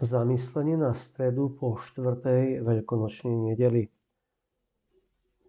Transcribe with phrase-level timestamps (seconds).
[0.00, 3.92] Zamyslenie na stredu po štvrtej veľkonočnej nedeli.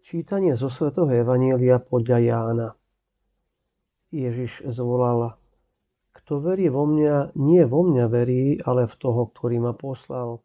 [0.04, 2.68] Čítanie zo svätého Evanielia podľa Jána.
[4.12, 5.40] Ježiš zvolal,
[6.12, 10.44] kto verí vo mňa, nie vo mňa verí, ale v toho, ktorý ma poslal.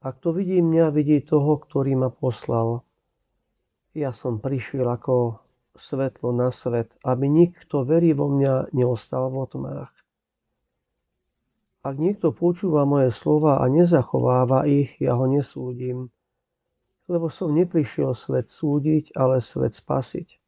[0.00, 2.88] A kto vidí mňa, vidí toho, ktorý ma poslal.
[3.92, 5.44] Ja som prišiel ako
[5.76, 9.92] svetlo na svet, aby nikto verí vo mňa neostal vo tmách.
[11.84, 16.08] Ak niekto počúva moje slova a nezachováva ich, ja ho nesúdim,
[17.12, 20.40] lebo som neprišiel svet súdiť, ale svet spasiť.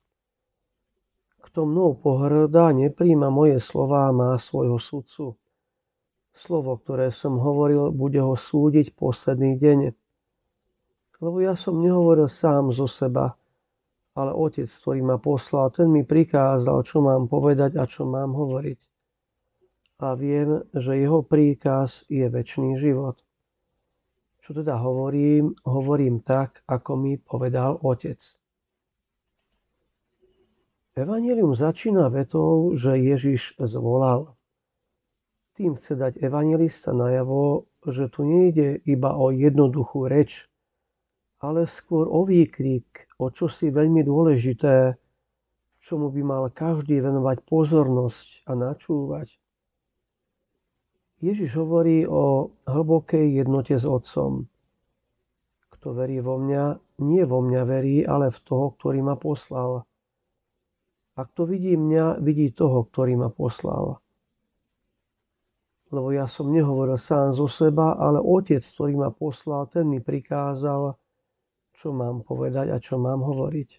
[1.45, 5.37] Kto mnou pohrdá, nepríjma moje slova, má svojho sudcu.
[6.41, 9.93] Slovo, ktoré som hovoril, bude ho súdiť posledný deň.
[11.21, 13.37] Lebo ja som nehovoril sám zo seba,
[14.17, 18.96] ale Otec, ktorý ma poslal, ten mi prikázal, čo mám povedať a čo mám hovoriť
[19.97, 23.17] a viem, že jeho príkaz je väčší život.
[24.45, 28.21] Čo teda hovorím, hovorím tak, ako mi povedal Otec.
[30.97, 34.33] Evangelium začína vetou, že Ježiš zvolal.
[35.57, 40.49] Tým chce dať evangelista najavo, že tu nejde iba o jednoduchú reč,
[41.41, 44.97] ale skôr o výkrik, o čosi veľmi dôležité,
[45.85, 49.29] čomu by mal každý venovať pozornosť a načúvať.
[51.25, 54.45] Ježiš hovorí o hlbokej jednote s Otcom.
[55.73, 56.65] Kto verí vo mňa,
[57.01, 59.89] nie vo mňa verí, ale v toho, ktorý ma poslal.
[61.17, 63.97] A kto vidí mňa, vidí toho, ktorý ma poslal.
[65.89, 71.01] Lebo ja som nehovoril sám zo seba, ale Otec, ktorý ma poslal, ten mi prikázal,
[71.81, 73.71] čo mám povedať a čo mám hovoriť.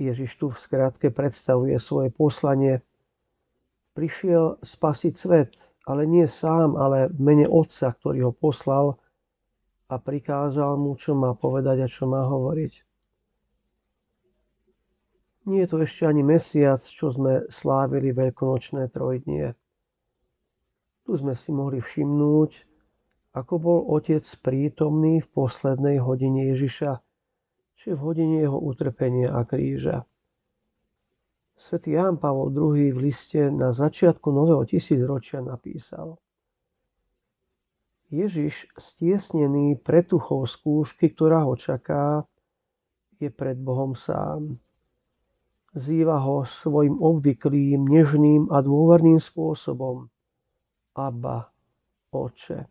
[0.00, 2.80] Ježiš tu v skratke predstavuje svoje poslanie
[3.92, 5.52] prišiel spasiť svet,
[5.84, 8.96] ale nie sám, ale v mene Otca, ktorý ho poslal
[9.92, 12.72] a prikázal mu, čo má povedať a čo má hovoriť.
[15.42, 19.58] Nie je to ešte ani mesiac, čo sme slávili veľkonočné trojdnie.
[21.02, 22.50] Tu sme si mohli všimnúť,
[23.34, 27.02] ako bol Otec prítomný v poslednej hodine Ježiša,
[27.82, 30.06] či v hodine jeho utrpenia a kríža.
[31.68, 36.18] Svetý Ján Pavol II v liste na začiatku nového tisícročia napísal
[38.12, 42.28] Ježiš stiesnený pretuchou skúšky, ktorá ho čaká,
[43.16, 44.60] je pred Bohom sám.
[45.72, 50.12] Zýva ho svojim obvyklým, nežným a dôverným spôsobom.
[50.92, 51.48] Abba,
[52.12, 52.68] oče.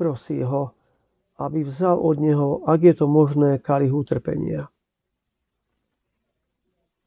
[0.00, 0.72] Prosí ho,
[1.36, 4.72] aby vzal od neho, ak je to možné, kalich utrpenia.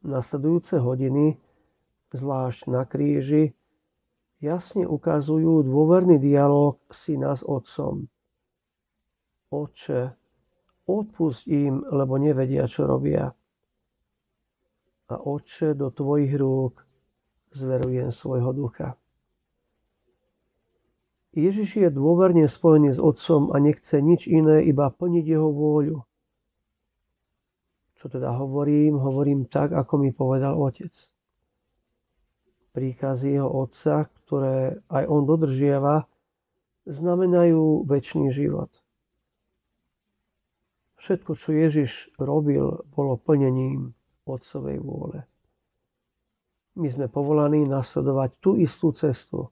[0.04, 1.40] Nasledujúce hodiny,
[2.12, 3.56] zvlášť na kríži,
[4.44, 8.12] jasne ukazujú dôverný dialog syna s otcom.
[9.48, 10.12] Oče,
[10.86, 13.32] odpust im, lebo nevedia, čo robia.
[15.08, 16.84] A oče, do tvojich rúk
[17.56, 19.00] zverujem svojho ducha.
[21.34, 26.06] Ježiš je dôverne spojený s Otcom a nechce nič iné, iba plniť jeho vôľu.
[28.04, 30.92] Čo teda hovorím, hovorím tak, ako mi povedal otec.
[32.76, 36.04] Príkazy jeho otca, ktoré aj on dodržiava,
[36.84, 38.68] znamenajú väčší život.
[41.00, 43.96] Všetko, čo Ježiš robil, bolo plnením
[44.28, 45.24] Otcovej vôle.
[46.76, 49.48] My sme povolaní nasledovať tú istú cestu,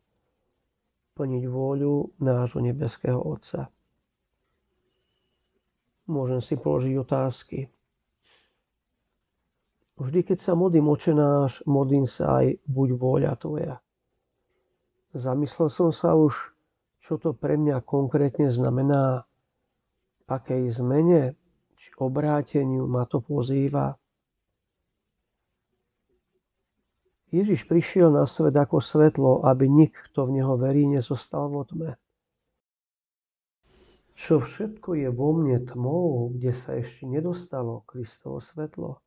[1.16, 3.72] plniť vôľu nášho nebeského Otca.
[6.12, 7.72] Môžem si položiť otázky.
[10.02, 13.78] Vždy, keď sa modlím očenáš, modlím sa aj buď vôľa tvoja.
[15.14, 16.34] Zamyslel som sa už,
[17.06, 19.30] čo to pre mňa konkrétne znamená,
[20.26, 21.38] akej zmene
[21.78, 23.94] či obráteniu ma to pozýva.
[27.30, 31.94] Ježiš prišiel na svet ako svetlo, aby nik, kto v Neho verí, nezostal vo tme.
[34.18, 38.98] Čo všetko je vo mne tmou, kde sa ešte nedostalo Kristovo svetlo?